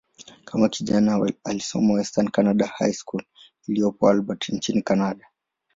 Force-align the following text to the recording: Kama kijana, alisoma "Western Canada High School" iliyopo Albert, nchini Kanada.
Kama 0.45 0.69
kijana, 0.69 1.33
alisoma 1.43 1.93
"Western 1.93 2.29
Canada 2.31 2.65
High 2.67 2.93
School" 2.93 3.23
iliyopo 3.67 4.09
Albert, 4.09 4.49
nchini 4.49 4.81
Kanada. 4.81 5.27